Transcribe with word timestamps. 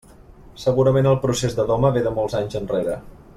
Segurament 0.61 1.09
el 1.09 1.19
procés 1.25 1.55
de 1.59 1.67
doma 1.73 1.93
ve 1.99 2.05
de 2.09 2.15
molts 2.17 2.39
anys 2.41 2.59
enrere. 2.63 2.99